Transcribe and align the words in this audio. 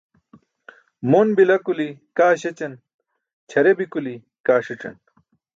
Mon 1.11 1.29
bila 1.39 1.55
kuli 1.65 1.87
kaa 2.17 2.33
śećan, 2.41 2.73
ćʰare 3.49 3.71
bi 3.77 3.85
kuli 3.93 4.13
kaa 4.45 4.61
ṣic̣an. 4.65 4.95